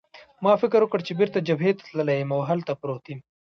[0.43, 3.19] ما فکر وکړ چې بېرته جبهې ته تللی یم او هلته پروت یم.